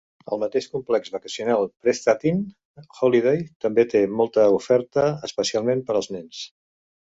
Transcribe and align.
El 0.35 0.39
mateix 0.43 0.67
complex 0.77 1.11
vacacional 1.15 1.67
Prestatyn 1.87 2.39
Holiday 3.01 3.45
també 3.67 3.87
té 3.93 4.03
molta 4.23 4.49
oferta, 4.57 5.07
especialment 5.31 5.87
per 5.91 6.01
als 6.01 6.13
nens. 6.19 6.45